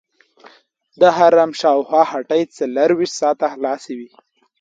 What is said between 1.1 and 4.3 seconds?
حرم شاوخوا هټۍ څلورویشت ساعته خلاصې وي.